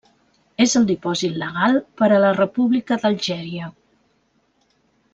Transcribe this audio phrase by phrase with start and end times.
[0.63, 3.71] És el dipòsit legal per a la República d'Algèria.